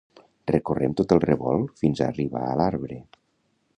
Recorrem 0.51 0.95
tot 1.01 1.13
el 1.15 1.21
revolt 1.25 1.77
fins 1.83 2.01
a 2.01 2.07
arribar 2.15 2.43
a 2.47 2.57
l'arbre. 2.63 2.99